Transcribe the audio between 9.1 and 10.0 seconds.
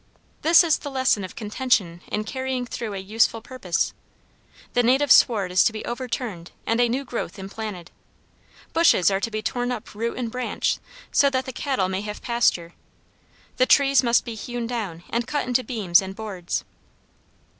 are to be torn up